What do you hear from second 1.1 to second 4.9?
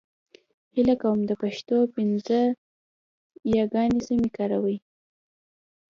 د پښتو پنځه يېګانې سمې کاروئ!